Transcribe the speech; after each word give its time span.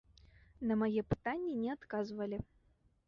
На 0.71 0.77
мае 0.81 1.01
пытанні 1.11 1.53
не 1.67 1.73
адказвалі. 1.77 2.37